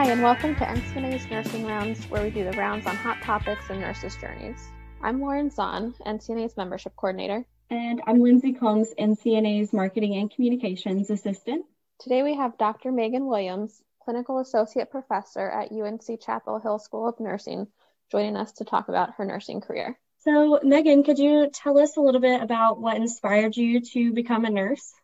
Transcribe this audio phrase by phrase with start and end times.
[0.00, 3.68] Hi, and welcome to NCNA's Nursing Rounds, where we do the rounds on hot topics
[3.68, 4.70] and nurses' journeys.
[5.02, 7.44] I'm Lauren Zahn, NCNA's membership coordinator.
[7.68, 11.66] And I'm Lindsay Combs, NCNA's marketing and communications assistant.
[11.98, 12.92] Today we have Dr.
[12.92, 17.66] Megan Williams, clinical associate professor at UNC Chapel Hill School of Nursing,
[18.10, 19.98] joining us to talk about her nursing career.
[20.20, 24.46] So, Megan, could you tell us a little bit about what inspired you to become
[24.46, 24.94] a nurse?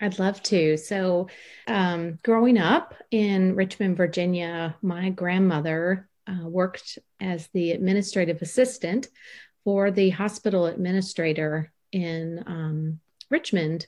[0.00, 0.76] I'd love to.
[0.76, 1.28] So,
[1.66, 9.08] um, growing up in Richmond, Virginia, my grandmother uh, worked as the administrative assistant
[9.64, 13.00] for the hospital administrator in um,
[13.30, 13.86] Richmond.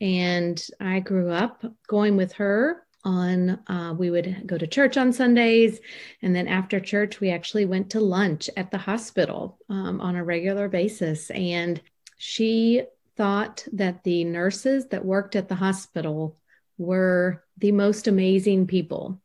[0.00, 5.12] And I grew up going with her on uh, we would go to church on
[5.12, 5.78] sundays
[6.22, 10.24] and then after church we actually went to lunch at the hospital um, on a
[10.24, 11.80] regular basis and
[12.18, 12.82] she
[13.16, 16.36] thought that the nurses that worked at the hospital
[16.78, 19.20] were the most amazing people.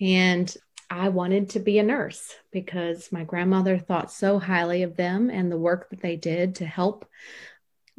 [0.00, 0.54] And
[0.90, 5.50] I wanted to be a nurse because my grandmother thought so highly of them and
[5.50, 7.08] the work that they did to help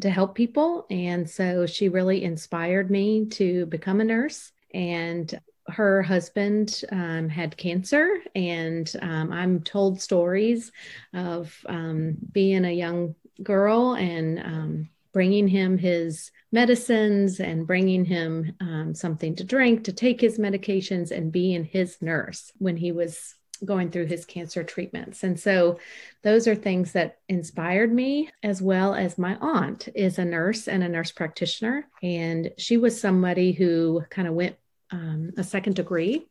[0.02, 0.86] to help people.
[0.90, 4.52] And so she really inspired me to become a nurse.
[4.74, 8.18] And her husband um, had cancer.
[8.36, 10.72] And um, i'm told stories
[11.14, 18.54] of um, being a young girl and um, bringing him his medicines and bringing him
[18.60, 23.36] um, something to drink to take his medications and being his nurse when he was
[23.64, 25.24] going through his cancer treatments.
[25.24, 25.80] And so
[26.22, 30.84] those are things that inspired me as well as my aunt is a nurse and
[30.84, 34.58] a nurse practitioner and she was somebody who kind of went
[34.92, 36.28] um, a second degree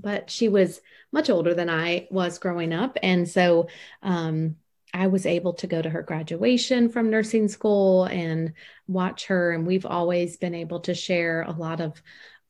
[0.00, 0.80] but she was
[1.12, 3.68] much older than I was growing up and so
[4.02, 4.56] um,
[4.94, 8.52] I was able to go to her graduation from nursing school and
[8.86, 9.52] watch her.
[9.52, 12.02] And we've always been able to share a lot of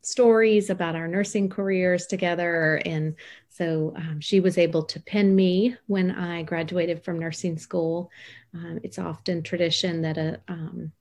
[0.03, 2.81] stories about our nursing careers together.
[2.85, 3.17] And
[3.49, 8.11] so um, she was able to pin me when I graduated from nursing school.
[8.55, 10.93] Um, it's often tradition that a um,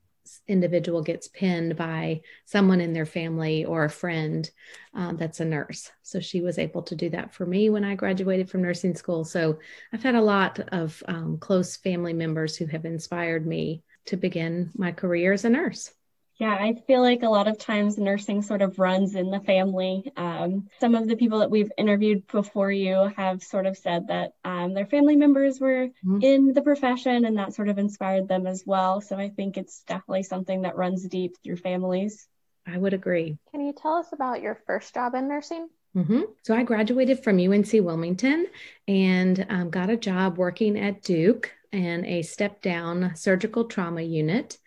[0.47, 4.49] individual gets pinned by someone in their family or a friend
[4.93, 5.91] um, that's a nurse.
[6.03, 9.25] So she was able to do that for me when I graduated from nursing school.
[9.25, 9.59] So
[9.93, 14.71] I've had a lot of um, close family members who have inspired me to begin
[14.75, 15.91] my career as a nurse.
[16.39, 20.11] Yeah, I feel like a lot of times nursing sort of runs in the family.
[20.15, 24.33] Um, some of the people that we've interviewed before you have sort of said that
[24.45, 26.19] um, their family members were mm-hmm.
[26.21, 29.01] in the profession and that sort of inspired them as well.
[29.01, 32.27] So I think it's definitely something that runs deep through families.
[32.67, 33.37] I would agree.
[33.51, 35.69] Can you tell us about your first job in nursing?
[35.95, 36.21] Mm-hmm.
[36.43, 38.45] So I graduated from UNC Wilmington
[38.87, 44.57] and um, got a job working at Duke and a step down surgical trauma unit.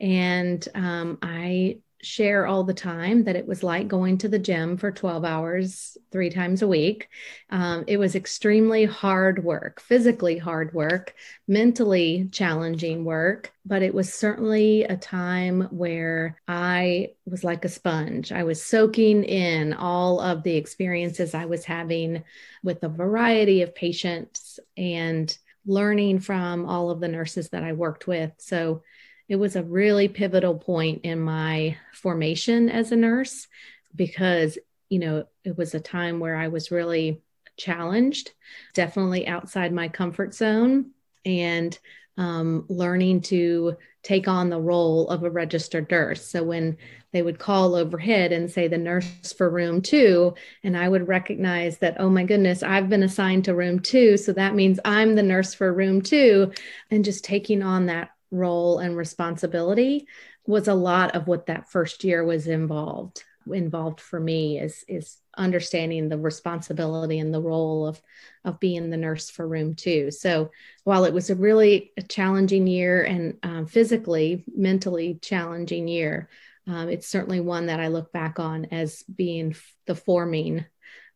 [0.00, 4.76] And um, I share all the time that it was like going to the gym
[4.76, 7.08] for 12 hours three times a week.
[7.50, 11.14] Um, it was extremely hard work, physically hard work,
[11.48, 18.30] mentally challenging work, but it was certainly a time where I was like a sponge.
[18.30, 22.22] I was soaking in all of the experiences I was having
[22.62, 28.06] with a variety of patients and learning from all of the nurses that I worked
[28.06, 28.32] with.
[28.38, 28.82] So
[29.28, 33.48] it was a really pivotal point in my formation as a nurse
[33.94, 37.20] because, you know, it was a time where I was really
[37.56, 38.30] challenged,
[38.74, 40.92] definitely outside my comfort zone,
[41.24, 41.76] and
[42.16, 46.28] um, learning to take on the role of a registered nurse.
[46.28, 46.76] So when
[47.12, 51.78] they would call overhead and say the nurse for room two, and I would recognize
[51.78, 54.16] that, oh my goodness, I've been assigned to room two.
[54.16, 56.52] So that means I'm the nurse for room two.
[56.90, 60.06] And just taking on that role and responsibility
[60.46, 65.18] was a lot of what that first year was involved involved for me is is
[65.36, 68.00] understanding the responsibility and the role of
[68.44, 70.10] of being the nurse for room two.
[70.10, 70.50] So
[70.84, 76.28] while it was a really challenging year and um, physically mentally challenging year
[76.66, 79.54] um, it's certainly one that i look back on as being
[79.86, 80.64] the forming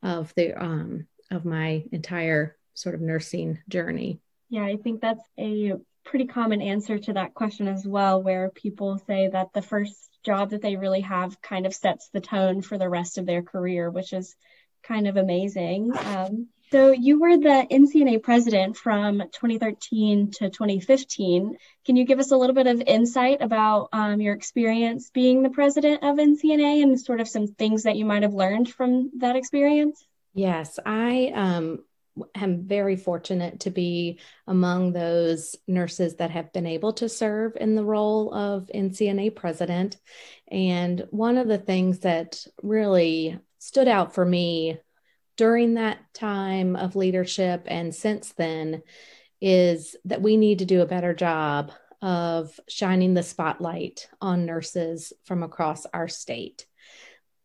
[0.03, 4.21] of the um, of my entire sort of nursing journey.
[4.49, 5.75] Yeah i think that's a
[6.11, 10.51] pretty common answer to that question as well where people say that the first job
[10.51, 13.89] that they really have kind of sets the tone for the rest of their career,
[13.89, 14.35] which is
[14.83, 15.93] kind of amazing.
[15.97, 21.57] Um, so you were the NCNA president from 2013 to 2015.
[21.87, 25.51] Can you give us a little bit of insight about um, your experience being the
[25.51, 29.37] president of NCNA and sort of some things that you might have learned from that
[29.37, 30.05] experience?
[30.35, 31.85] Yes, I um,
[32.35, 37.75] am very fortunate to be among those nurses that have been able to serve in
[37.75, 39.97] the role of NCNA president.
[40.51, 44.79] And one of the things that really stood out for me
[45.37, 48.83] during that time of leadership and since then
[49.41, 51.73] is that we need to do a better job
[52.03, 56.67] of shining the spotlight on nurses from across our state.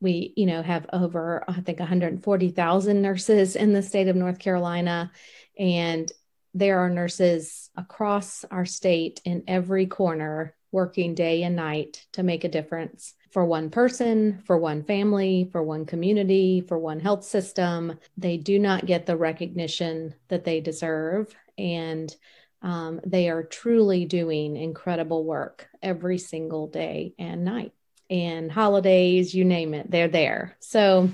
[0.02, 5.12] We, you know, have over I think 140,000 nurses in the state of North Carolina
[5.58, 6.12] and
[6.54, 12.46] there are nurses across our state in every corner working day and night to make
[12.46, 18.00] a difference for one person, for one family, for one community, for one health system.
[18.18, 21.36] They do not get the recognition that they deserve.
[21.58, 22.14] And
[22.62, 27.74] um, they are truly doing incredible work every single day and night.
[28.10, 30.56] And holidays, you name it, they're there.
[30.60, 31.10] So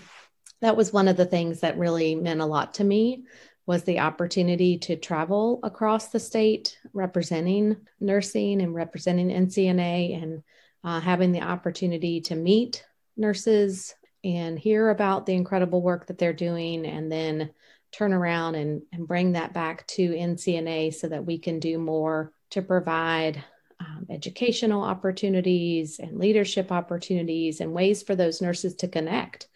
[0.61, 3.23] that was one of the things that really meant a lot to me
[3.65, 10.43] was the opportunity to travel across the state representing nursing and representing NCNA and
[10.83, 12.83] uh, having the opportunity to meet
[13.15, 17.51] nurses and hear about the incredible work that they're doing and then
[17.91, 22.31] turn around and, and bring that back to NCNA so that we can do more
[22.51, 23.44] to provide
[23.81, 29.48] um, educational opportunities and leadership opportunities and ways for those nurses to connect.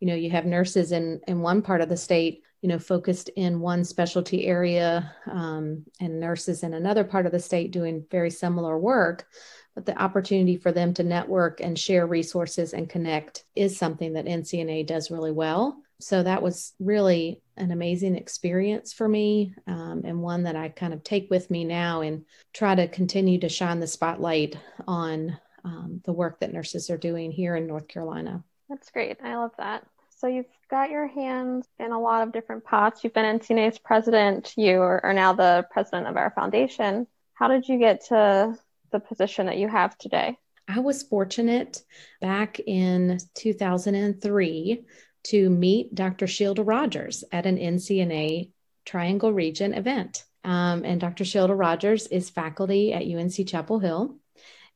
[0.00, 3.30] You know, you have nurses in, in one part of the state, you know, focused
[3.30, 8.30] in one specialty area um, and nurses in another part of the state doing very
[8.30, 9.26] similar work
[9.74, 14.26] but the opportunity for them to network and share resources and connect is something that
[14.26, 15.80] NCNA does really well.
[16.00, 20.92] So that was really an amazing experience for me um, and one that I kind
[20.92, 24.56] of take with me now and try to continue to shine the spotlight
[24.88, 28.42] on um, the work that nurses are doing here in North Carolina.
[28.68, 29.18] That's great.
[29.22, 29.86] I love that.
[30.16, 33.02] So you've got your hands in a lot of different pots.
[33.02, 34.54] You've been NCNA's president.
[34.56, 37.06] You are now the president of our foundation.
[37.34, 38.56] How did you get to
[38.90, 40.36] the position that you have today?
[40.68, 41.82] I was fortunate
[42.20, 44.84] back in 2003
[45.24, 46.26] to meet Dr.
[46.26, 48.50] Shielda Rodgers at an NCNA
[48.84, 50.24] Triangle Region event.
[50.44, 51.24] Um, and Dr.
[51.24, 54.16] Shielda Rodgers is faculty at UNC Chapel Hill.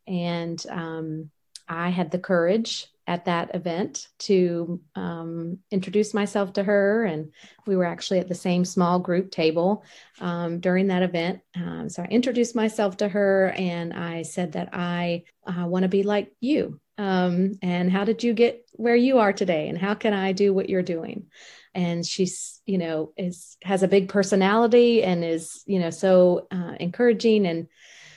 [0.07, 1.31] And um,
[1.69, 7.05] I had the courage at that event to um, introduce myself to her.
[7.05, 7.33] And
[7.67, 9.85] we were actually at the same small group table
[10.21, 11.41] um, during that event.
[11.55, 15.89] Um, so I introduced myself to her and I said that I uh, want to
[15.89, 16.81] be like you.
[16.97, 19.69] Um, and how did you get where you are today?
[19.69, 21.27] And how can I do what you're doing?
[21.75, 26.75] And she's, you know, is has a big personality and is, you know, so uh,
[26.79, 27.47] encouraging.
[27.47, 27.69] And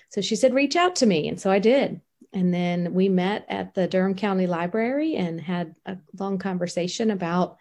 [0.10, 1.28] so she said, reach out to me.
[1.28, 2.02] And so I did.
[2.34, 7.58] And then we met at the Durham County Library and had a long conversation about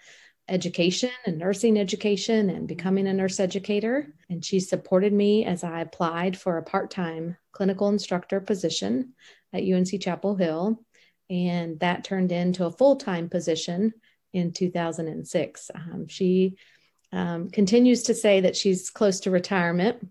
[0.48, 4.08] education and nursing education and becoming a nurse educator.
[4.28, 9.14] And she supported me as I applied for a part time clinical instructor position
[9.52, 10.84] at UNC Chapel Hill.
[11.28, 13.92] And that turned into a full time position
[14.32, 15.70] in 2006.
[15.74, 16.56] Um, she
[17.12, 20.08] um, continues to say that she's close to retirement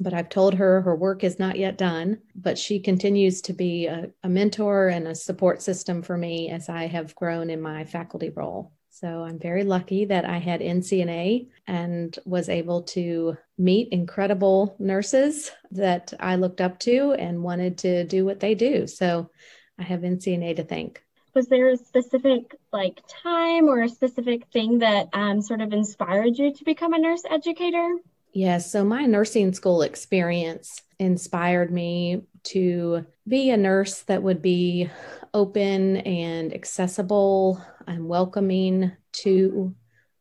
[0.00, 3.86] but I've told her her work is not yet done, but she continues to be
[3.86, 7.84] a, a, mentor and a support system for me as I have grown in my
[7.84, 8.72] faculty role.
[8.90, 15.50] So I'm very lucky that I had NCNA and was able to meet incredible nurses
[15.72, 18.86] that I looked up to and wanted to do what they do.
[18.86, 19.30] So
[19.78, 21.02] I have NCNA to thank.
[21.34, 26.38] Was there a specific like time or a specific thing that um, sort of inspired
[26.38, 27.96] you to become a nurse educator?
[28.32, 28.70] Yes.
[28.70, 34.90] So my nursing school experience inspired me to be a nurse that would be
[35.32, 39.74] open and accessible and welcoming to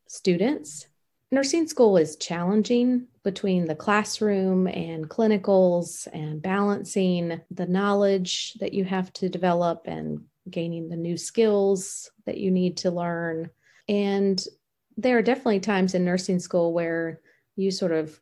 [0.08, 0.88] students.
[1.34, 8.84] Nursing school is challenging between the classroom and clinicals and balancing the knowledge that you
[8.84, 13.50] have to develop and gaining the new skills that you need to learn.
[13.90, 14.46] And
[14.96, 17.20] there are definitely times in nursing school where
[17.56, 18.22] you sort of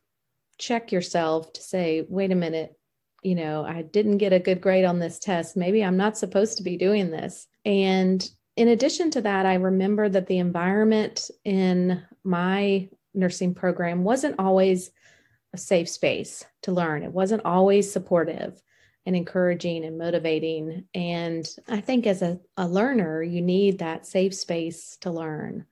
[0.56, 2.74] check yourself to say, wait a minute,
[3.22, 5.54] you know, I didn't get a good grade on this test.
[5.54, 7.46] Maybe I'm not supposed to be doing this.
[7.66, 8.26] And
[8.56, 14.90] in addition to that, I remember that the environment in my nursing program wasn't always
[15.52, 18.60] a safe space to learn, it wasn't always supportive
[19.04, 20.84] and encouraging and motivating.
[20.94, 25.66] And I think as a, a learner, you need that safe space to learn,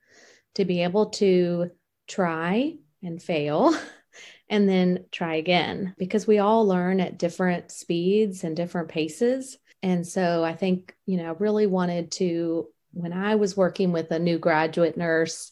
[0.55, 1.71] to be able to
[2.07, 3.73] try and fail
[4.49, 9.57] and then try again because we all learn at different speeds and different paces.
[9.81, 14.19] And so I think, you know, really wanted to, when I was working with a
[14.19, 15.51] new graduate nurse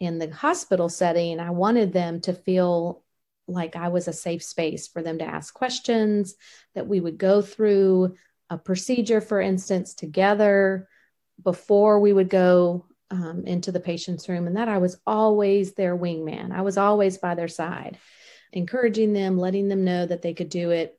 [0.00, 3.02] in the hospital setting, I wanted them to feel
[3.46, 6.34] like I was a safe space for them to ask questions,
[6.74, 8.14] that we would go through
[8.50, 10.88] a procedure, for instance, together
[11.42, 15.96] before we would go um, into the patient's room and that I was always their
[15.96, 16.52] wingman.
[16.52, 17.98] I was always by their side,
[18.52, 20.98] encouraging them, letting them know that they could do it.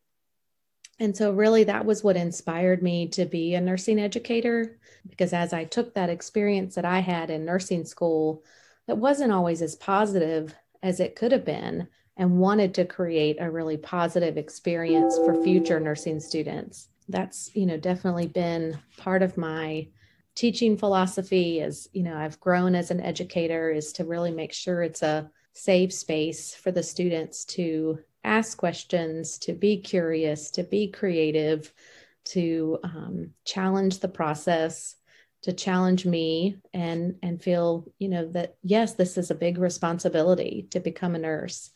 [0.98, 5.54] And so, really, that was what inspired me to be a nursing educator because as
[5.54, 8.44] I took that experience that I had in nursing school,
[8.90, 13.52] that wasn't always as positive as it could have been, and wanted to create a
[13.52, 16.90] really positive experience for future nursing students.
[17.08, 19.90] That's, you know, definitely been part of my
[20.34, 24.82] teaching philosophy as you know i've grown as an educator is to really make sure
[24.82, 30.88] it's a safe space for the students to ask questions to be curious to be
[30.88, 31.74] creative
[32.24, 34.96] to um, challenge the process
[35.42, 40.68] to challenge me and and feel you know that yes this is a big responsibility
[40.72, 41.72] to become a nurse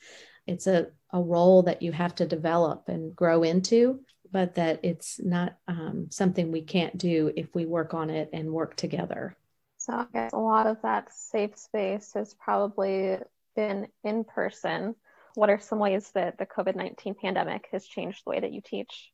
[0.45, 4.01] it's a, a role that you have to develop and grow into
[4.33, 8.51] but that it's not um, something we can't do if we work on it and
[8.51, 9.37] work together.
[9.77, 13.17] So I guess a lot of that safe space has probably
[13.55, 14.95] been in person.
[15.35, 18.61] What are some ways that the COVID 19 pandemic has changed the way that you
[18.65, 19.11] teach?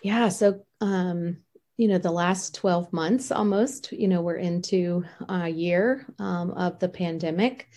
[0.00, 1.38] Yeah, so, um,
[1.82, 6.78] you know, the last 12 months almost, you know, we're into a year um, of
[6.78, 7.70] the pandemic.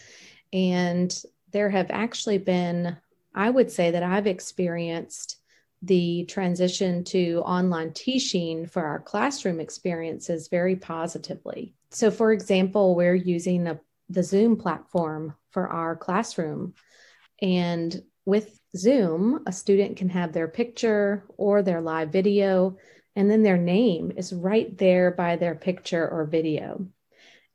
[0.53, 1.11] And
[1.51, 2.97] there have actually been,
[3.33, 5.37] I would say that I've experienced
[5.81, 11.73] the transition to online teaching for our classroom experiences very positively.
[11.89, 16.75] So, for example, we're using a, the Zoom platform for our classroom.
[17.41, 22.77] And with Zoom, a student can have their picture or their live video,
[23.15, 26.85] and then their name is right there by their picture or video.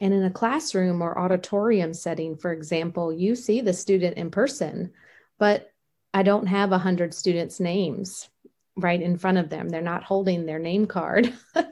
[0.01, 4.93] And in a classroom or auditorium setting, for example, you see the student in person,
[5.39, 5.71] but
[6.15, 8.29] I don't have a hundred students' names
[8.77, 9.69] right in front of them.
[9.69, 11.33] They're not holding their name card.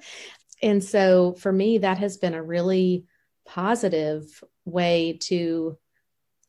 [0.62, 3.06] and so for me, that has been a really
[3.46, 5.78] positive way to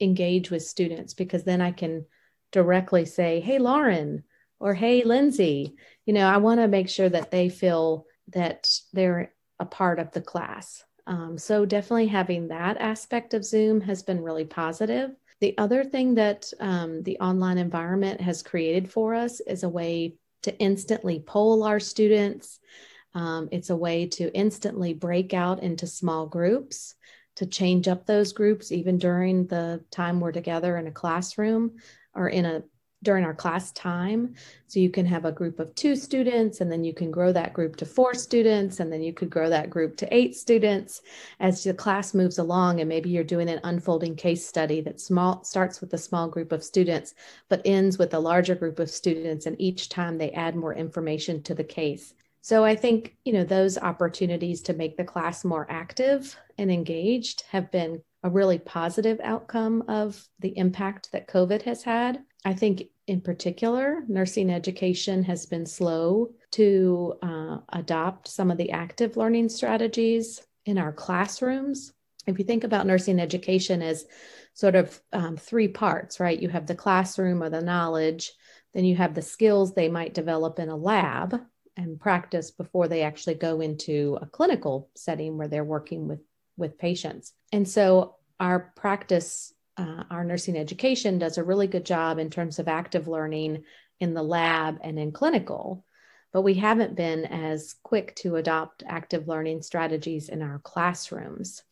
[0.01, 2.05] engage with students because then I can
[2.51, 4.24] directly say, Hey, Lauren,
[4.60, 5.75] or Hey, Lindsay.
[6.09, 10.11] You know, I want to make sure that they feel that they're a part of
[10.11, 10.83] the class.
[11.05, 15.11] Um, so definitely having that aspect of Zoom has been really positive.
[15.39, 20.15] The other thing that um, the online environment has created for us is a way
[20.41, 22.57] to instantly poll our students.
[23.13, 26.95] Um, it's a way to instantly break out into small groups,
[27.35, 31.75] to change up those groups even during the time we're together in a classroom
[32.15, 32.63] or in a
[33.01, 34.36] during our class time.
[34.68, 37.53] So you can have a group of two students, and then you can grow that
[37.53, 41.01] group to four students, and then you could grow that group to eight students
[41.39, 42.79] as the class moves along.
[42.79, 46.51] And maybe you're doing an unfolding case study that small starts with a small group
[46.51, 47.13] of students,
[47.48, 49.46] but ends with a larger group of students.
[49.46, 52.13] And each time they add more information to the case.
[52.41, 57.44] So I think, you know, those opportunities to make the class more active and engaged
[57.51, 62.24] have been a really positive outcome of the impact that COVID has had.
[62.46, 68.72] I think, in particular, nursing education has been slow to uh, adopt some of the
[68.72, 71.91] active learning strategies in our classrooms.
[72.27, 74.05] If you think about nursing education as
[74.53, 76.39] sort of um, three parts, right?
[76.39, 78.31] You have the classroom or the knowledge,
[78.74, 81.41] then you have the skills they might develop in a lab
[81.75, 86.19] and practice before they actually go into a clinical setting where they're working with
[86.58, 87.34] with patients.
[87.53, 92.59] And so our practice uh, our nursing education does a really good job in terms
[92.59, 93.63] of active learning
[94.00, 95.86] in the lab and in clinical,
[96.33, 101.63] but we haven't been as quick to adopt active learning strategies in our classrooms.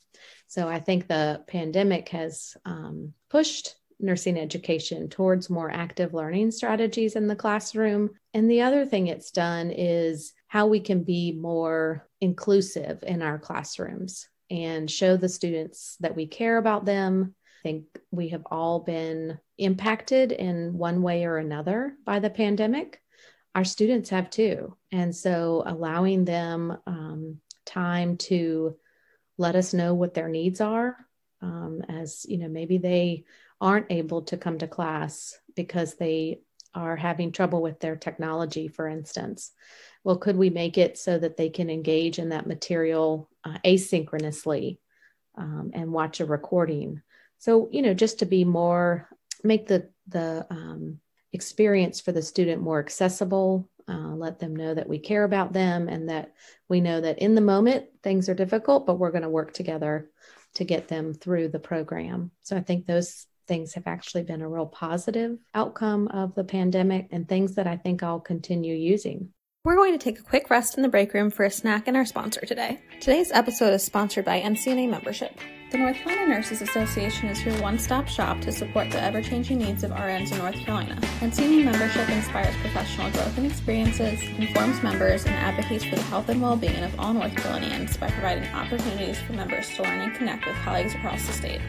[0.47, 7.15] So I think the pandemic has um, pushed nursing education towards more active learning strategies
[7.15, 8.11] in the classroom.
[8.33, 13.37] And the other thing it's done is how we can be more inclusive in our
[13.37, 17.35] classrooms and show the students that we care about them,
[17.67, 23.01] think we have all been impacted in one way or another by the pandemic.
[23.55, 24.77] Our students have too.
[24.93, 28.77] And so allowing them um, time to
[29.37, 30.95] let us know what their needs are,
[31.41, 33.25] um, as you know, maybe they
[33.59, 36.39] aren't able to come to class because they
[36.73, 39.51] are having trouble with their technology, for instance.
[40.05, 44.77] Well, could we make it so that they can engage in that material uh, asynchronously
[45.37, 47.01] um, and watch a recording
[47.39, 49.09] so, you know, just to be more,
[49.43, 50.99] make the, the um,
[51.33, 55.87] experience for the student more accessible, uh, let them know that we care about them
[55.87, 56.33] and that
[56.67, 60.09] we know that in the moment things are difficult, but we're going to work together
[60.55, 62.31] to get them through the program.
[62.41, 67.07] So I think those things have actually been a real positive outcome of the pandemic
[67.11, 69.29] and things that I think I'll continue using.
[69.63, 71.97] We're going to take a quick rest in the break room for a snack and
[71.97, 72.79] our sponsor today.
[72.99, 75.37] Today's episode is sponsored by NCNA Membership.
[75.69, 79.57] The North Carolina Nurses Association is your one stop shop to support the ever changing
[79.57, 80.97] needs of RNs in North Carolina.
[81.19, 86.41] NCNA membership inspires professional growth and experiences, informs members, and advocates for the health and
[86.41, 90.45] well being of all North Carolinians by providing opportunities for members to learn and connect
[90.45, 91.59] with colleagues across the state.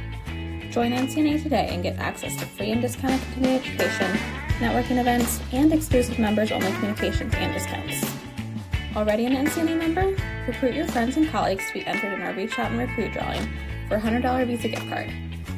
[0.71, 4.17] Join NCNA today and get access to free and discounted continuing education,
[4.61, 8.15] networking events, and exclusive members only communications and discounts.
[8.95, 10.17] Already an NCNA member?
[10.47, 13.49] Recruit your friends and colleagues to be entered in our Reach Out and Recruit drawing
[13.89, 15.11] for a $100 Visa gift card.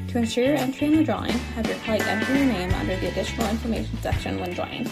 [0.09, 3.09] To ensure your entry in the drawing, have your colleague enter your name under the
[3.09, 4.89] additional information section when joining.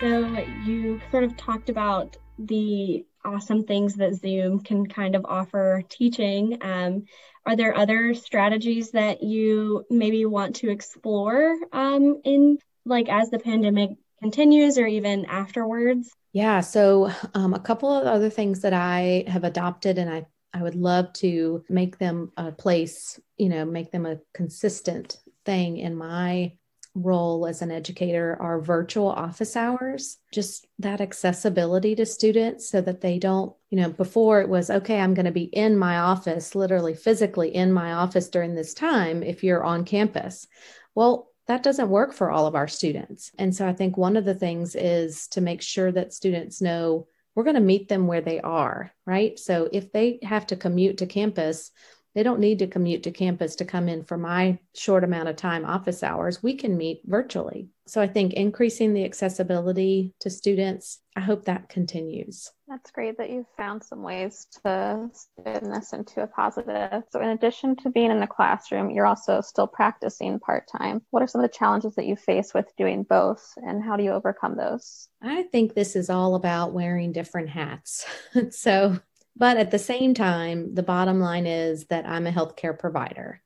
[0.00, 5.82] So, you sort of talked about the awesome things that Zoom can kind of offer
[5.88, 6.58] teaching.
[6.62, 7.04] Um,
[7.46, 13.38] are there other strategies that you maybe want to explore um, in like as the
[13.38, 13.90] pandemic
[14.22, 16.10] continues or even afterwards?
[16.32, 20.62] Yeah, so um, a couple of other things that I have adopted and I I
[20.62, 25.96] would love to make them a place, you know, make them a consistent thing in
[25.96, 26.52] my
[26.94, 33.00] role as an educator are virtual office hours, just that accessibility to students so that
[33.00, 36.54] they don't, you know, before it was, okay, I'm going to be in my office,
[36.54, 40.46] literally physically in my office during this time if you're on campus.
[40.94, 43.32] Well, that doesn't work for all of our students.
[43.38, 47.08] And so I think one of the things is to make sure that students know
[47.34, 49.38] we're going to meet them where they are, right?
[49.38, 51.70] So if they have to commute to campus,
[52.14, 55.36] they don't need to commute to campus to come in for my short amount of
[55.36, 56.42] time office hours.
[56.42, 57.68] We can meet virtually.
[57.86, 62.50] So I think increasing the accessibility to students, I hope that continues.
[62.66, 67.04] That's great that you've found some ways to spin this into a positive.
[67.10, 71.02] So, in addition to being in the classroom, you're also still practicing part time.
[71.10, 74.02] What are some of the challenges that you face with doing both, and how do
[74.02, 75.08] you overcome those?
[75.22, 78.04] I think this is all about wearing different hats.
[78.50, 78.98] so,
[79.36, 83.40] but at the same time, the bottom line is that I'm a healthcare provider.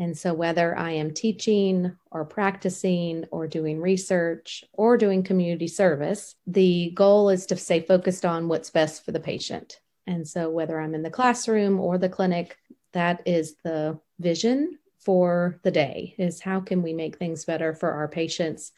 [0.00, 6.34] And so, whether I am teaching or practicing or doing research or doing community service,
[6.46, 9.78] the goal is to stay focused on what's best for the patient.
[10.06, 12.56] And so, whether I'm in the classroom or the clinic,
[12.94, 17.92] that is the vision for the day is how can we make things better for
[17.92, 18.72] our patients,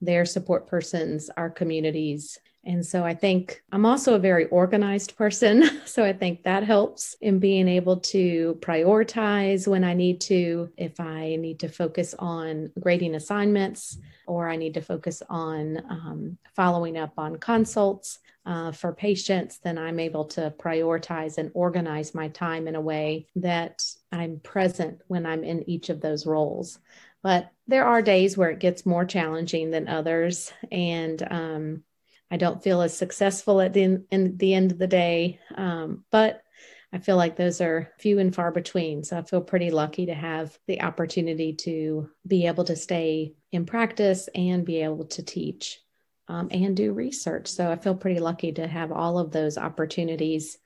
[0.00, 5.64] their support persons, our communities, and so I think I'm also a very organized person.
[5.86, 10.98] So I think that helps in being able to prioritize when I need to, if
[10.98, 16.96] I need to focus on grading assignments or I need to focus on um, following
[16.96, 18.18] up on consults.
[18.46, 23.26] Uh, for patients, then I'm able to prioritize and organize my time in a way
[23.36, 26.78] that I'm present when I'm in each of those roles.
[27.22, 30.52] But there are days where it gets more challenging than others.
[30.70, 31.84] And um,
[32.34, 35.38] I don't feel as successful at the, in, the end of the day.
[35.54, 36.42] Um, but
[36.92, 39.04] I feel like those are few and far between.
[39.04, 43.66] So I feel pretty lucky to have the opportunity to be able to stay in
[43.66, 45.80] practice and be able to teach
[46.26, 47.46] um, and do research.
[47.46, 50.58] So I feel pretty lucky to have all of those opportunities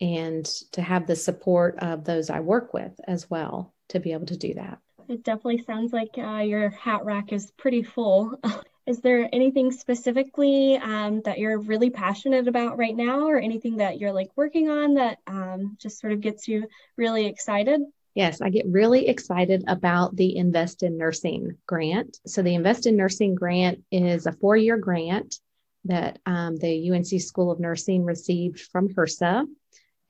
[0.00, 4.26] and to have the support of those I work with as well to be able
[4.26, 4.80] to do that.
[5.08, 8.40] It definitely sounds like uh, your hat rack is pretty full.
[8.86, 13.98] Is there anything specifically um, that you're really passionate about right now, or anything that
[13.98, 16.66] you're like working on that um, just sort of gets you
[16.96, 17.80] really excited?
[18.14, 22.18] Yes, I get really excited about the Invest in Nursing grant.
[22.26, 25.38] So, the Invest in Nursing grant is a four year grant
[25.84, 29.46] that um, the UNC School of Nursing received from HRSA,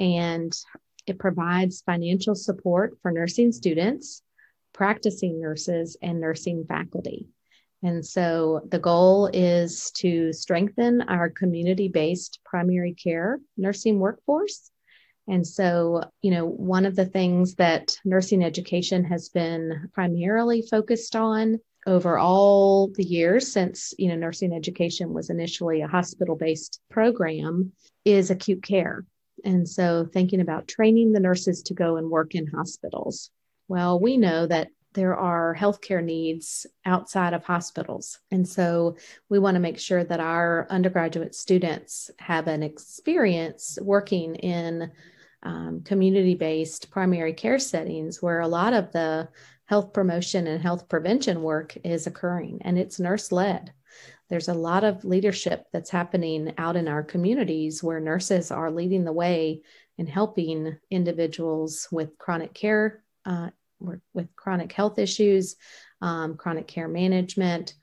[0.01, 0.53] and
[1.07, 4.23] it provides financial support for nursing students,
[4.73, 7.29] practicing nurses, and nursing faculty.
[7.83, 14.71] And so the goal is to strengthen our community based primary care nursing workforce.
[15.29, 21.16] And so, you know, one of the things that nursing education has been primarily focused
[21.16, 26.81] on over all the years since, you know, nursing education was initially a hospital based
[26.90, 27.73] program
[28.05, 29.05] is acute care.
[29.45, 33.31] And so, thinking about training the nurses to go and work in hospitals.
[33.66, 38.19] Well, we know that there are healthcare needs outside of hospitals.
[38.31, 38.97] And so
[39.29, 44.91] we want to make sure that our undergraduate students have an experience working in
[45.43, 49.29] um, community based primary care settings where a lot of the
[49.67, 53.73] health promotion and health prevention work is occurring and it's nurse led.
[54.29, 59.05] There's a lot of leadership that's happening out in our communities where nurses are leading
[59.05, 59.63] the way
[59.99, 63.51] in helping individuals with chronic care uh,
[64.12, 65.57] with chronic health issues,
[66.01, 67.75] um, chronic care management,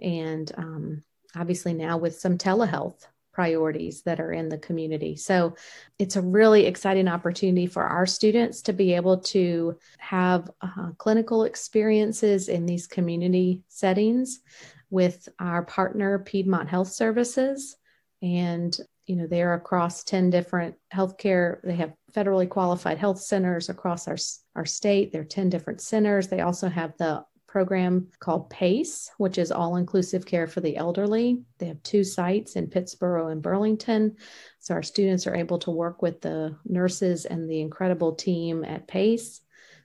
[0.00, 1.02] and um,
[1.34, 5.14] obviously now with some telehealth priorities that are in the community.
[5.14, 5.56] So
[5.98, 11.44] it's a really exciting opportunity for our students to be able to have uh, clinical
[11.44, 14.40] experiences in these community settings
[14.88, 17.76] with our partner, Piedmont Health Services.
[18.22, 18.74] And
[19.06, 24.16] you know they're across 10 different healthcare they have federally qualified health centers across our,
[24.54, 27.24] our state there are 10 different centers they also have the
[27.56, 31.40] program called PACE, which is all inclusive care for the elderly.
[31.56, 34.16] They have two sites in Pittsboro and Burlington.
[34.58, 38.86] So our students are able to work with the nurses and the incredible team at
[38.86, 39.40] PACE.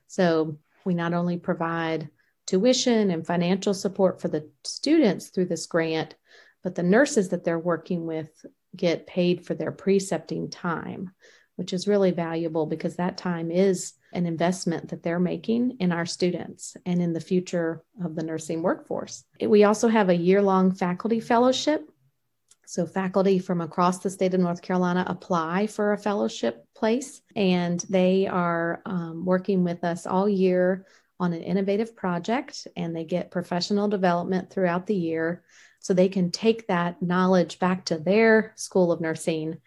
[0.08, 2.10] So we not only provide
[2.46, 6.16] tuition and financial support for the students through this grant,
[6.64, 11.12] but the nurses that they're working with get paid for their precepting time,
[11.56, 16.06] which is really valuable because that time is an investment that they're making in our
[16.06, 19.24] students and in the future of the nursing workforce.
[19.42, 21.90] We also have a year long faculty fellowship.
[22.66, 27.84] So, faculty from across the state of North Carolina apply for a fellowship place, and
[27.90, 30.86] they are um, working with us all year
[31.20, 35.44] on an innovative project, and they get professional development throughout the year
[35.82, 39.58] so they can take that knowledge back to their school of nursing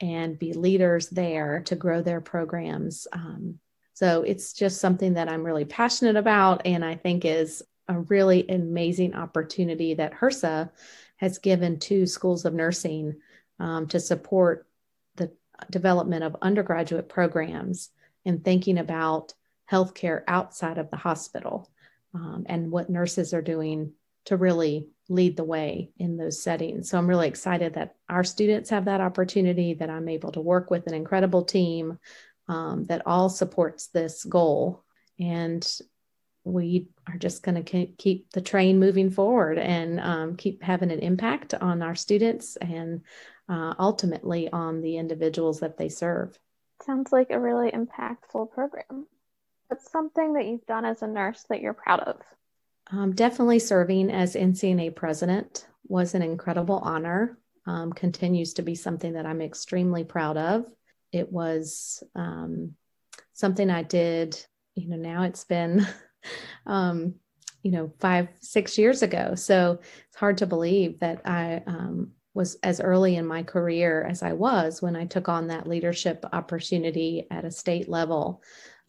[0.00, 3.06] and be leaders there to grow their programs.
[3.12, 3.58] Um,
[3.94, 8.46] so it's just something that I'm really passionate about and I think is a really
[8.48, 10.70] amazing opportunity that HRSA
[11.16, 13.14] has given to schools of nursing
[13.58, 14.66] um, to support
[15.16, 15.32] the
[15.70, 17.88] development of undergraduate programs
[18.26, 19.32] and thinking about
[19.70, 21.70] healthcare outside of the hospital
[22.14, 23.92] um, and what nurses are doing
[24.26, 26.90] to really lead the way in those settings.
[26.90, 30.70] So I'm really excited that our students have that opportunity, that I'm able to work
[30.70, 31.98] with an incredible team
[32.48, 34.84] um, that all supports this goal.
[35.20, 35.66] And
[36.44, 40.98] we are just going to keep the train moving forward and um, keep having an
[40.98, 43.02] impact on our students and
[43.48, 46.36] uh, ultimately on the individuals that they serve.
[46.84, 49.06] Sounds like a really impactful program.
[49.68, 52.16] What's something that you've done as a nurse that you're proud of?
[52.92, 57.38] Um, definitely serving as NCNA president was an incredible honor.
[57.66, 60.66] Um, continues to be something that I'm extremely proud of
[61.12, 62.74] it was um,
[63.34, 65.86] something I did, you know, now it's been,
[66.66, 67.14] um,
[67.62, 69.34] you know, five, six years ago.
[69.34, 69.78] So
[70.08, 74.32] it's hard to believe that I um, was as early in my career as I
[74.32, 78.42] was when I took on that leadership opportunity at a state level.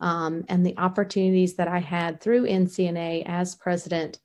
[0.04, 4.20] Um, and the opportunities that I had through NCNA as president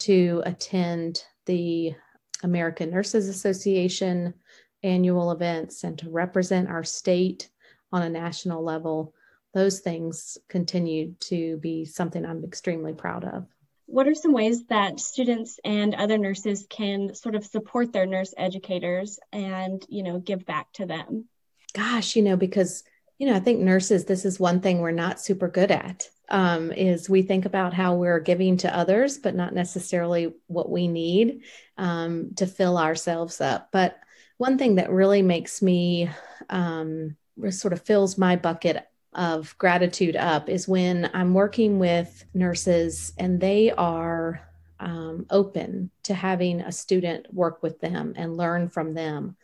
[0.00, 1.94] to attend the
[2.42, 4.34] American Nurses Association
[4.82, 7.48] annual events and to represent our state
[7.92, 9.14] on a national level,
[9.54, 13.46] those things continue to be something I'm extremely proud of.
[13.86, 18.34] What are some ways that students and other nurses can sort of support their nurse
[18.36, 21.26] educators and, you know, give back to them?
[21.72, 22.84] Gosh, you know, because,
[23.22, 26.10] you know, I think nurses, this is one thing we're not super good at.
[26.28, 30.88] Um, is we think about how we're giving to others, but not necessarily what we
[30.88, 31.42] need
[31.78, 33.68] um, to fill ourselves up.
[33.70, 33.96] But
[34.38, 36.10] one thing that really makes me
[36.50, 37.16] um,
[37.50, 43.40] sort of fills my bucket of gratitude up is when I'm working with nurses and
[43.40, 44.40] they are
[44.80, 49.36] um, open to having a student work with them and learn from them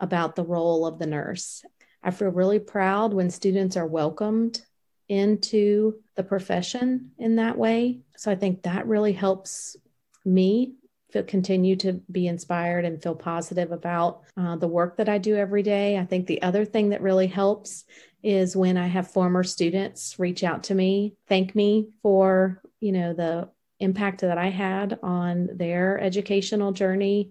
[0.00, 1.62] about the role of the nurse.
[2.02, 4.60] I feel really proud when students are welcomed
[5.08, 8.00] into the profession in that way.
[8.16, 9.76] So I think that really helps
[10.24, 10.74] me
[11.10, 15.36] feel, continue to be inspired and feel positive about uh, the work that I do
[15.36, 15.98] every day.
[15.98, 17.84] I think the other thing that really helps
[18.22, 23.14] is when I have former students reach out to me, thank me for, you know,
[23.14, 23.48] the
[23.80, 27.30] impact that I had on their educational journey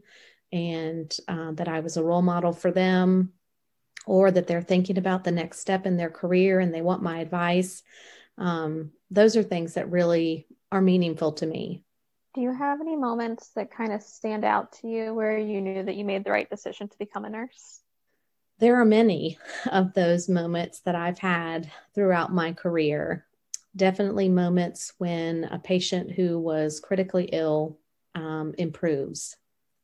[0.51, 3.33] and uh, that I was a role model for them
[4.07, 7.19] or that they're thinking about the next step in their career and they want my
[7.19, 7.83] advice.
[8.37, 11.83] Um, those are things that really are meaningful to me.
[12.33, 15.83] Do you have any moments that kind of stand out to you where you knew
[15.83, 17.81] that you made the right decision to become a nurse?
[18.59, 19.37] There are many
[19.71, 23.25] of those moments that I've had throughout my career.
[23.75, 27.77] Definitely moments when a patient who was critically ill
[28.15, 29.35] um, improves.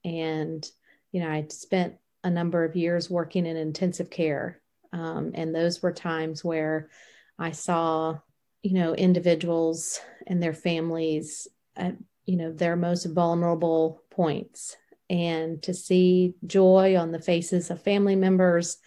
[0.03, 0.67] And,
[1.11, 4.61] you know, I spent a number of years working in intensive care.
[4.91, 6.89] Um, and those were times where
[7.37, 8.19] I saw,
[8.61, 14.77] you know, individuals and their families at you know their most vulnerable points.
[15.09, 18.77] And to see joy on the faces of family members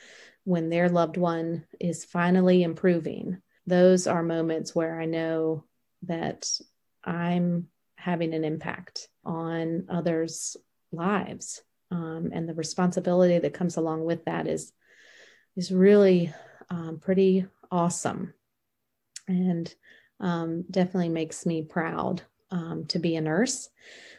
[0.44, 3.42] when their loved one is finally improving.
[3.66, 5.64] Those are moments where i know
[6.02, 6.48] that
[7.04, 10.56] i'm having an impact on others
[10.92, 14.72] lives um, and the responsibility that comes along with that is
[15.56, 16.32] is really
[16.68, 18.34] um, pretty awesome.
[19.28, 19.72] And
[20.20, 23.68] um, definitely makes me proud um, to be a nurse.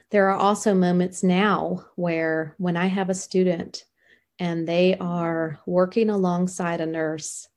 [0.09, 3.83] There are also moments now where when i have a student
[4.39, 7.47] and they are working alongside a nurse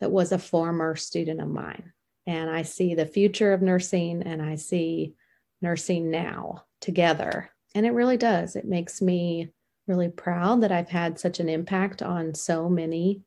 [0.00, 1.92] that was a former student of mine
[2.26, 5.14] and i see the future of nursing and i see
[5.60, 8.56] nursing now together and it really does.
[8.56, 9.50] It makes me
[9.86, 13.22] really proud that I've had such an impact on so many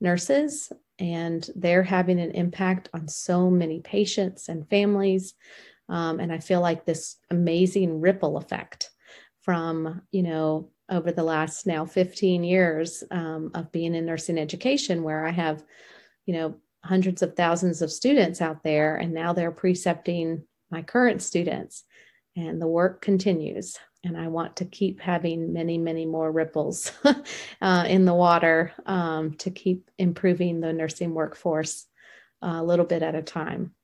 [0.00, 5.34] nurses and they're having an impact on so many patients and families.
[5.88, 8.90] Um, and I feel like this amazing ripple effect
[9.42, 15.02] from, you know, over the last now 15 years um, of being in nursing education,
[15.02, 15.62] where I have,
[16.26, 21.22] you know, hundreds of thousands of students out there, and now they're precepting my current
[21.22, 21.84] students,
[22.36, 23.76] and the work continues
[24.08, 26.90] and I want to keep having many, many more ripples
[27.62, 31.86] uh, in the water um, to keep improving the nursing workforce
[32.40, 33.74] a little bit at a time.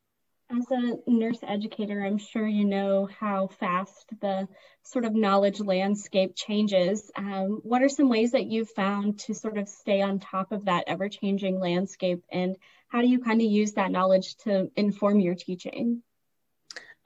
[0.51, 4.49] As a nurse educator, I'm sure you know how fast the
[4.83, 7.11] sort of knowledge landscape changes.
[7.17, 10.67] Um, what are some ways that you've found to sort of stay on top of
[10.67, 12.25] that ever changing landscape?
[12.31, 12.57] And
[12.89, 16.03] how do you kind of use that knowledge to inform your teaching?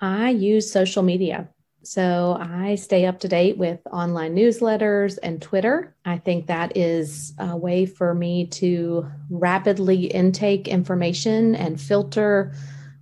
[0.00, 1.48] I use social media.
[1.88, 5.96] So I stay up to date with online newsletters and Twitter.
[6.04, 12.52] I think that is a way for me to rapidly intake information and filter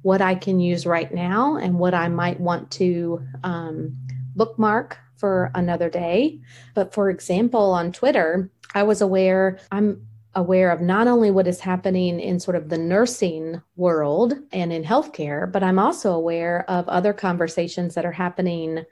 [0.03, 3.97] what I can use right now and what I might want to um,
[4.37, 6.39] bookmark for another day.
[6.73, 11.59] But for example, on Twitter, I was aware I'm aware of not only what is
[11.59, 16.89] happening in sort of the nursing world and in healthcare, but I'm also aware of
[16.89, 18.85] other conversations that are happening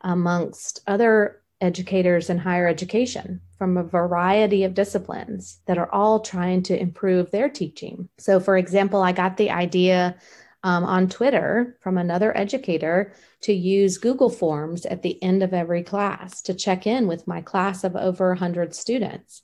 [0.00, 6.62] amongst other educators in higher education from a variety of disciplines that are all trying
[6.62, 8.08] to improve their teaching.
[8.18, 10.16] So, for example, I got the idea
[10.62, 15.82] um, on Twitter from another educator to use Google Forms at the end of every
[15.82, 19.42] class to check in with my class of over 100 students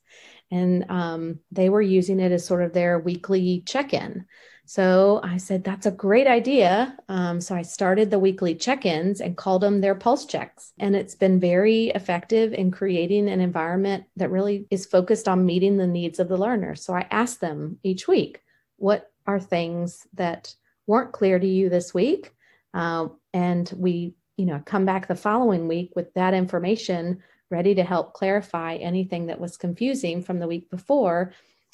[0.51, 4.27] and um, they were using it as sort of their weekly check-in.
[4.67, 6.97] So i said that's a great idea.
[7.09, 10.73] Um, so i started the weekly check-ins and called them their pulse checks.
[10.79, 15.77] And it's been very effective in creating an environment that really is focused on meeting
[15.77, 16.75] the needs of the learner.
[16.77, 18.43] So i asked them each week
[18.77, 20.55] what are things that
[20.87, 22.33] weren't clear to you this week?
[22.73, 27.85] Uh, and we you know come back the following week with that information ready to
[27.85, 31.33] help clarify anything that was confusing from the week before.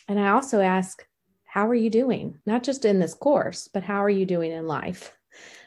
[0.08, 1.06] And I also ask,
[1.44, 2.38] how are you doing?
[2.46, 5.16] Not just in this course, but how are you doing in life?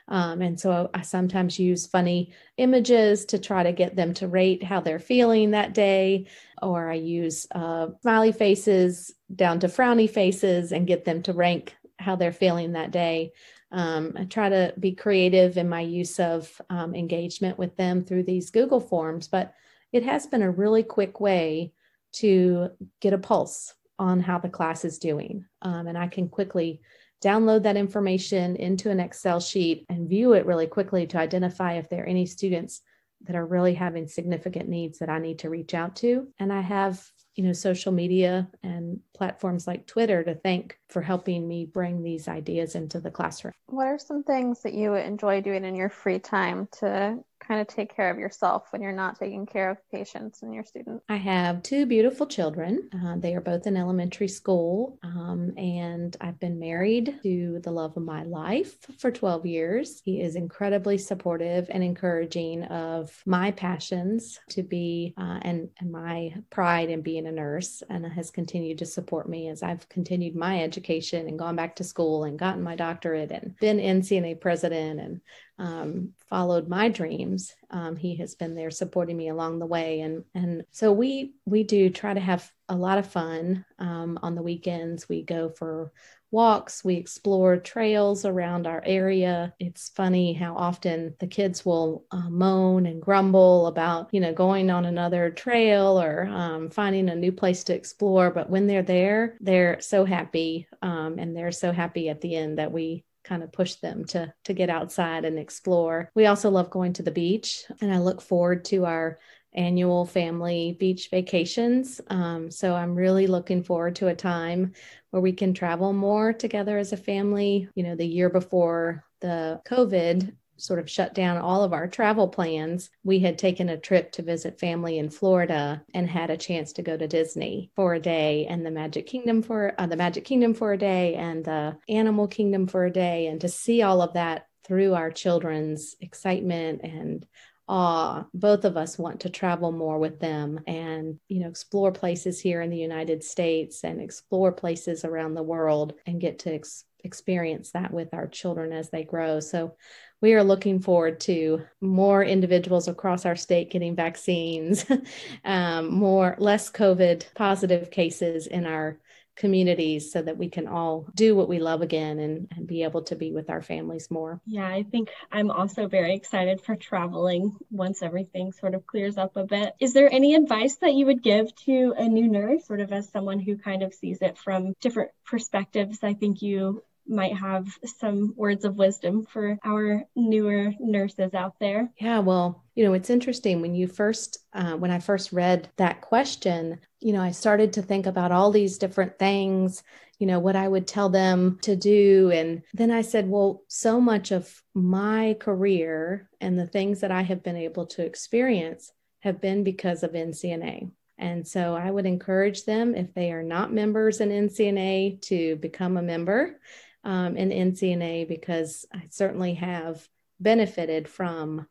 [0.07, 4.63] Um, and so I sometimes use funny images to try to get them to rate
[4.63, 6.27] how they're feeling that day,
[6.61, 11.75] or I use uh, smiley faces down to frowny faces and get them to rank
[11.99, 13.33] how they're feeling that day.
[13.71, 18.23] Um, I try to be creative in my use of um, engagement with them through
[18.23, 19.53] these Google Forms, but
[19.91, 21.73] it has been a really quick way
[22.12, 22.69] to
[23.02, 25.45] get a pulse on how the class is doing.
[25.62, 26.82] Um, and I can quickly
[27.23, 31.89] download that information into an Excel sheet and view it really quickly to identify if
[31.89, 32.82] there are any students
[33.25, 36.30] that are really having significant needs that I need to reach out to.
[36.39, 41.47] And I have, you know, social media and platforms like Twitter to thank for helping
[41.47, 43.54] me bring these ideas into the classroom.
[43.67, 47.67] What are some things that you enjoy doing in your free time to kind of
[47.67, 51.06] take care of yourself when you're not taking care of patients and your students?
[51.08, 52.89] I have two beautiful children.
[52.93, 57.95] Uh, they are both in elementary school, um, and I've been married to the love
[57.95, 60.02] of my life for 12 years.
[60.04, 66.34] He is incredibly supportive and encouraging of my passions to be uh, and, and my
[66.49, 70.62] pride in being a nurse, and has continued to support me as I've continued my
[70.63, 70.78] education
[71.27, 75.21] and gone back to school and gotten my doctorate and been NCNA president and
[75.59, 79.99] um, followed my dreams, um, he has been there supporting me along the way.
[80.01, 84.35] And and so we we do try to have a lot of fun um, on
[84.35, 85.09] the weekends.
[85.09, 85.91] We go for
[86.31, 89.53] walks, we explore trails around our area.
[89.59, 94.69] It's funny how often the kids will uh, moan and grumble about, you know, going
[94.69, 98.31] on another trail or um, finding a new place to explore.
[98.31, 102.57] But when they're there, they're so happy um, and they're so happy at the end
[102.59, 106.09] that we kind of push them to to get outside and explore.
[106.15, 109.19] We also love going to the beach, and I look forward to our
[109.53, 112.01] annual family beach vacations.
[112.07, 114.73] Um, so I'm really looking forward to a time
[115.12, 117.67] where we can travel more together as a family.
[117.75, 122.27] You know, the year before the COVID sort of shut down all of our travel
[122.27, 126.73] plans, we had taken a trip to visit family in Florida and had a chance
[126.73, 130.25] to go to Disney for a day and the Magic Kingdom for uh, the Magic
[130.25, 134.01] Kingdom for a day and the Animal Kingdom for a day and to see all
[134.01, 137.25] of that through our children's excitement and
[137.69, 142.39] awe both of us want to travel more with them and you know explore places
[142.39, 146.86] here in the united states and explore places around the world and get to ex-
[147.03, 149.39] experience that with our children as they grow.
[149.39, 149.75] So
[150.21, 154.86] we are looking forward to more individuals across our state getting vaccines
[155.45, 158.99] um, more less covid positive cases in our
[159.39, 163.02] communities so that we can all do what we love again and, and be able
[163.04, 164.39] to be with our families more.
[164.45, 169.38] Yeah, I think I'm also very excited for traveling once everything sort of clears up
[169.38, 169.73] a bit.
[169.80, 173.10] Is there any advice that you would give to a new nurse, sort of as
[173.10, 175.99] someone who kind of sees it from different perspectives?
[176.04, 181.89] I think you might have some words of wisdom for our newer nurses out there.
[181.99, 186.02] Yeah, well, you know, it's interesting when you first, uh, when I first read that
[186.02, 189.83] question, you know, I started to think about all these different things,
[190.17, 192.31] you know, what I would tell them to do.
[192.31, 197.21] And then I said, well, so much of my career and the things that I
[197.21, 200.91] have been able to experience have been because of NCNA.
[201.17, 205.97] And so I would encourage them, if they are not members in NCNA, to become
[205.97, 206.59] a member
[207.03, 210.07] um, in NCNA because I certainly have
[210.39, 211.67] benefited from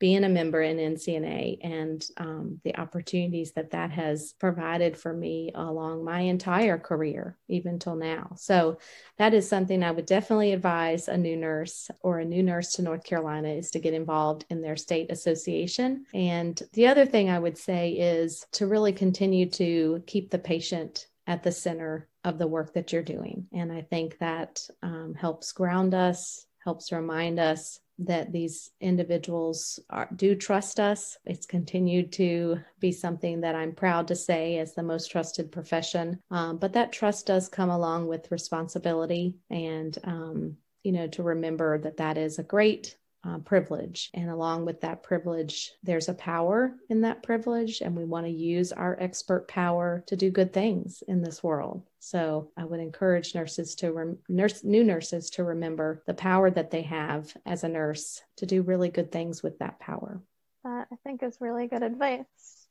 [0.00, 5.52] being a member in NCNA and um, the opportunities that that has provided for me
[5.54, 8.32] along my entire career, even till now.
[8.36, 8.78] So,
[9.18, 12.82] that is something I would definitely advise a new nurse or a new nurse to
[12.82, 16.06] North Carolina is to get involved in their state association.
[16.14, 21.06] And the other thing I would say is to really continue to keep the patient
[21.26, 23.46] at the center of the work that you're doing.
[23.52, 30.08] And I think that um, helps ground us, helps remind us that these individuals are,
[30.14, 31.16] do trust us.
[31.24, 36.20] It's continued to be something that I'm proud to say as the most trusted profession.
[36.30, 41.78] Um, but that trust does come along with responsibility and, um, you know, to remember
[41.78, 44.10] that that is a great uh, privilege.
[44.14, 48.32] And along with that privilege, there's a power in that privilege, and we want to
[48.32, 51.82] use our expert power to do good things in this world.
[51.98, 56.70] So I would encourage nurses to rem- nurse new nurses to remember the power that
[56.70, 60.22] they have as a nurse to do really good things with that power.
[60.64, 62.66] That I think is really good advice.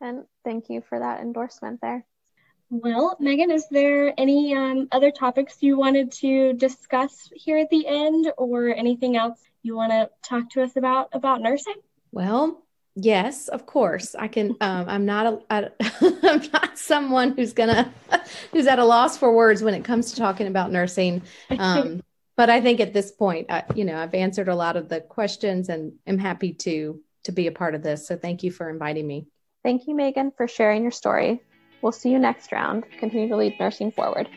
[0.00, 2.04] And thank you for that endorsement there.
[2.74, 7.86] Well, Megan, is there any um, other topics you wanted to discuss here at the
[7.86, 11.74] end or anything else you want to talk to us about about nursing?
[12.12, 14.14] Well, yes, of course.
[14.14, 14.56] I can.
[14.62, 15.40] Um, I'm not a.
[15.50, 15.68] I,
[16.22, 17.92] I'm not someone who's gonna
[18.52, 21.20] who's at a loss for words when it comes to talking about nursing.
[21.50, 22.02] Um,
[22.38, 25.02] but I think at this point, I, you know, I've answered a lot of the
[25.02, 28.08] questions and am happy to to be a part of this.
[28.08, 29.26] So thank you for inviting me.
[29.62, 31.42] Thank you, Megan, for sharing your story.
[31.82, 32.84] We'll see you next round.
[32.98, 34.28] Continue to lead nursing forward.